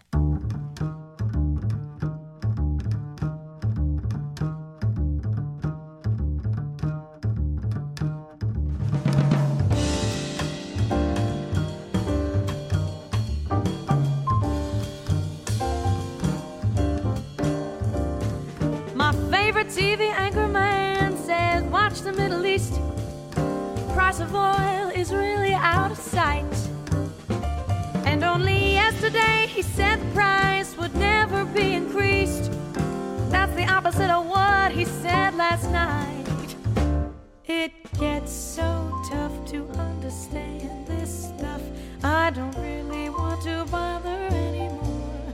Anchor 19.67 20.17
man 20.17 20.26
Price 24.17 24.30
of 24.30 24.36
oil 24.36 24.89
is 24.95 25.13
really 25.13 25.53
out 25.53 25.91
of 25.91 25.97
sight. 25.97 26.43
And 28.03 28.23
only 28.23 28.71
yesterday 28.73 29.45
he 29.47 29.62
said 29.62 29.99
the 30.01 30.12
price 30.15 30.75
would 30.75 30.95
never 30.95 31.45
be 31.45 31.73
increased. 31.73 32.49
That's 33.30 33.53
the 33.53 33.67
opposite 33.67 34.10
of 34.10 34.25
what 34.25 34.71
he 34.71 34.86
said 34.86 35.36
last 35.36 35.69
night. 35.69 36.56
It 37.45 37.72
gets 37.99 38.32
so 38.32 38.91
tough 39.07 39.45
to 39.51 39.68
understand 39.78 40.88
this 40.88 41.30
stuff. 41.30 41.61
I 42.03 42.32
don't 42.32 42.57
really 42.57 43.11
want 43.11 43.43
to 43.43 43.65
bother 43.70 44.18
anymore. 44.32 45.32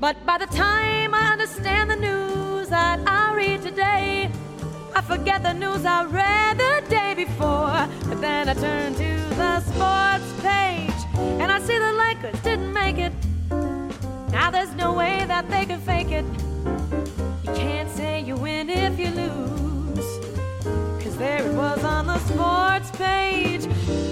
But 0.00 0.26
by 0.26 0.38
the 0.38 0.46
time 0.46 1.14
I 1.14 1.30
understand 1.30 1.88
the 1.88 1.96
news 1.96 2.68
that 2.70 2.98
I 3.06 3.32
read 3.32 3.62
today, 3.62 4.32
I 4.96 5.00
forget 5.00 5.42
the 5.42 5.52
news 5.52 5.84
I 5.84 6.04
read 6.04 6.58
the 6.58 6.88
day 6.88 7.14
before. 7.14 7.88
But 8.08 8.20
then 8.20 8.48
I 8.48 8.54
turn 8.54 8.94
to 8.94 9.34
the 9.34 9.60
sports 9.60 10.32
page 10.40 11.00
and 11.40 11.50
I 11.50 11.58
see 11.58 11.76
the 11.78 11.92
Lakers 11.92 12.40
didn't 12.42 12.72
make 12.72 12.98
it. 12.98 13.12
Now 14.30 14.50
there's 14.52 14.72
no 14.74 14.92
way 14.92 15.24
that 15.26 15.50
they 15.50 15.66
can 15.66 15.80
fake 15.80 16.12
it. 16.12 16.24
You 17.44 17.52
can't 17.54 17.90
say 17.90 18.20
you 18.20 18.36
win 18.36 18.70
if 18.70 18.98
you 18.98 19.10
lose. 19.10 20.06
Cause 21.02 21.16
there 21.16 21.44
it 21.44 21.54
was 21.54 21.82
on 21.82 22.06
the 22.06 22.18
sports 22.20 22.90
page. 22.92 23.64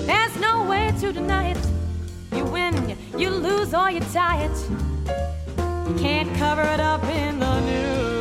There's 0.06 0.36
no 0.40 0.64
way 0.64 0.92
to 1.00 1.12
deny 1.12 1.50
it. 1.50 1.66
You 2.34 2.44
win, 2.44 2.96
you 3.16 3.30
lose, 3.30 3.72
or 3.72 3.90
you 3.90 4.00
tie 4.12 4.44
it. 4.46 4.56
You 5.88 5.94
can't 5.96 6.34
cover 6.38 6.62
it 6.62 6.80
up 6.80 7.04
in 7.04 7.38
the 7.38 7.60
news. 7.60 8.11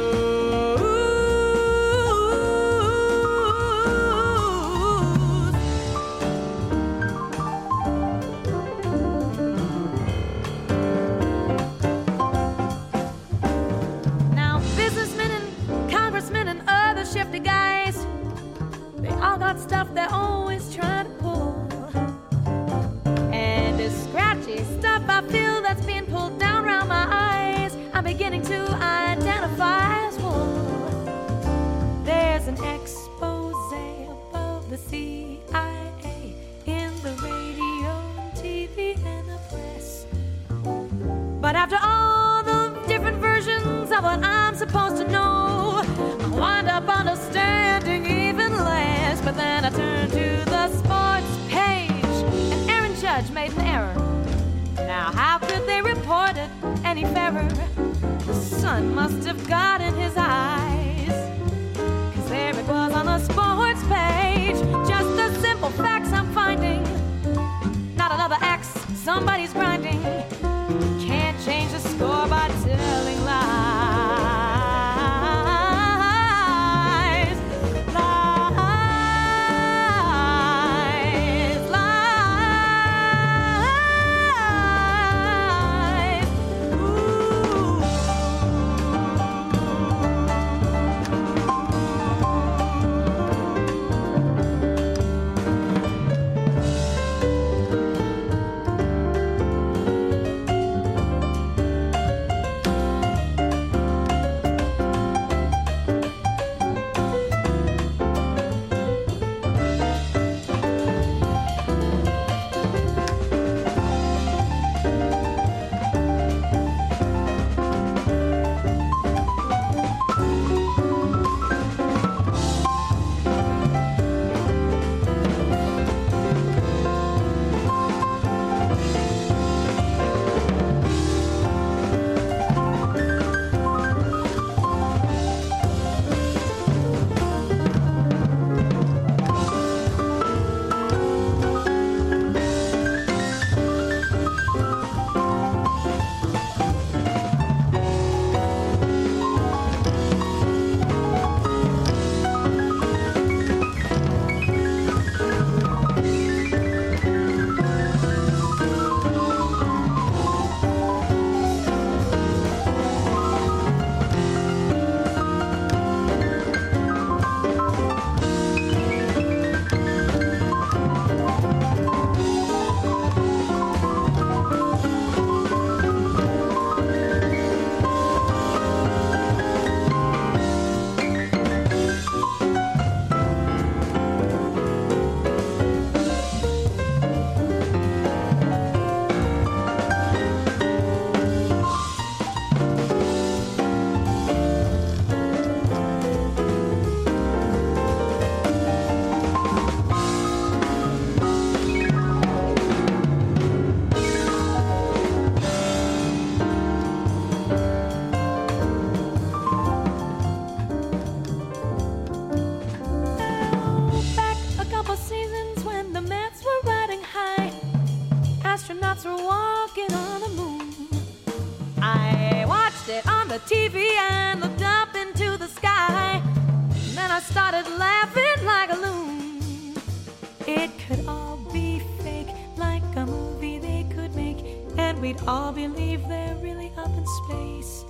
We'd 235.01 235.19
all 235.27 235.51
believe 235.51 236.07
they're 236.07 236.35
really 236.35 236.71
up 236.77 236.89
in 236.95 237.05
space. 237.25 237.83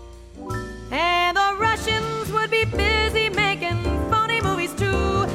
And 0.92 1.36
the 1.36 1.56
Russians 1.60 2.32
would 2.32 2.50
be 2.50 2.64
busy 2.64 3.30
making 3.30 3.84
phony 4.10 4.40
movies 4.42 4.74
too, 4.76 5.26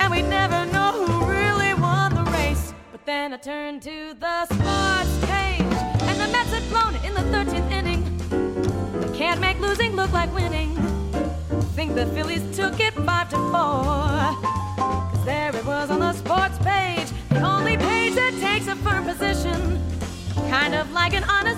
and 0.00 0.10
we'd 0.10 0.22
never 0.22 0.64
know 0.72 0.90
who 0.92 1.26
really 1.26 1.74
won 1.74 2.14
the 2.14 2.24
race. 2.30 2.72
But 2.90 3.04
then 3.04 3.34
I 3.34 3.36
turned 3.36 3.82
to 3.82 4.14
the 4.18 4.46
sports 4.46 5.18
page, 5.26 5.60
and 6.08 6.18
the 6.18 6.28
Mets 6.28 6.50
had 6.50 6.66
blown 6.70 6.94
it 6.94 7.04
in 7.04 7.12
the 7.12 7.26
13th 7.36 7.70
inning. 7.70 8.02
They 9.00 9.18
can't 9.18 9.40
make 9.40 9.60
losing 9.60 9.94
look 9.94 10.12
like 10.12 10.34
winning. 10.34 10.74
Think 11.76 11.94
the 11.94 12.06
Phillies 12.06 12.56
took 12.56 12.80
it 12.80 12.94
five 12.94 13.28
to 13.28 13.36
four. 13.52 15.24
There 15.26 15.54
it 15.54 15.64
was 15.66 15.90
on 15.90 16.00
the 16.00 16.14
sports 16.14 16.47
Kind 20.48 20.74
of 20.74 20.90
like 20.92 21.12
an 21.12 21.24
honest 21.24 21.57